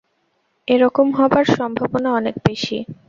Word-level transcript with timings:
এ 0.67 0.75
রকম 0.83 1.07
হবার 1.17 1.45
সম্ভাবনা 1.57 2.09
অনেক 2.13 2.35
বেশি। 2.47 2.77